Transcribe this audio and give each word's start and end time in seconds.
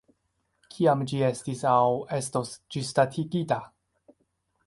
Kiam 0.75 1.03
ĝi 1.11 1.19
estis 1.27 1.61
aŭ 1.73 1.83
estos 2.21 2.55
ĝisdatigita? 2.77 3.59